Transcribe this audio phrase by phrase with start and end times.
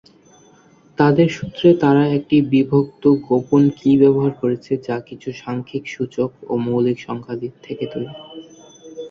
[0.97, 7.35] তাদের সূত্রে তারা একটি বিভক্ত-গোপন-কি ব্যবহার করেছে যা কিছু সাংখ্যিক সূচক ও মৌলিক সংখ্যা
[7.65, 8.13] থেকে তৈরি।